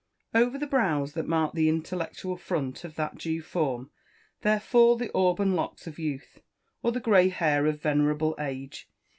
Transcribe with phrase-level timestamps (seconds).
[0.33, 3.91] Over the brows that mark the intellectual front of that due form,
[4.41, 6.39] there fall the auburn locks of youth,
[6.81, 8.89] or the grey hair of venerable age.